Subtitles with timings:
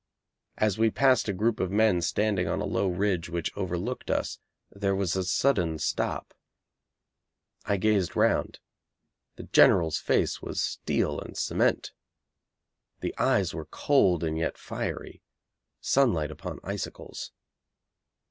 [0.57, 4.39] As we passed a group of men standing on a low ridge which overlooked us
[4.71, 6.33] there was a sudden stop.
[7.65, 8.59] I gazed round.
[9.35, 11.91] The General's face was steel and cement.
[13.01, 15.21] The eyes were cold and yet fiery,
[15.81, 17.31] sunlight upon icicles.